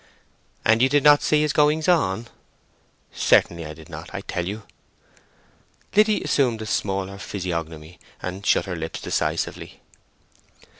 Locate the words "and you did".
0.65-1.03